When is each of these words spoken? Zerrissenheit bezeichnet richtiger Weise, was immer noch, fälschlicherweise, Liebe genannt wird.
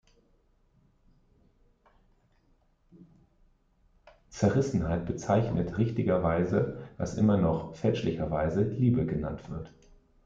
Zerrissenheit 4.31 5.05
bezeichnet 5.05 5.77
richtiger 5.77 6.23
Weise, 6.23 6.79
was 6.97 7.15
immer 7.17 7.37
noch, 7.37 7.75
fälschlicherweise, 7.75 8.63
Liebe 8.63 9.05
genannt 9.05 9.47
wird. 9.51 9.71